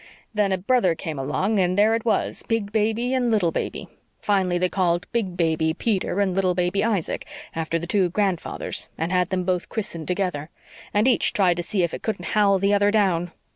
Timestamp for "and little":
3.13-3.51, 6.21-6.55